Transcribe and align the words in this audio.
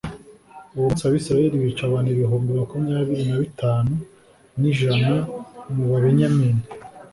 uwo 0.75 0.79
munsi 0.89 1.01
abayisraheli 1.03 1.55
bica 1.63 1.83
abantu 1.85 2.09
ibihumbi 2.11 2.49
makumyabiri 2.59 3.23
na 3.29 3.37
bitanu 3.43 3.93
n'ijana 4.59 5.15
mu 5.73 5.83
babenyamini 5.91 6.63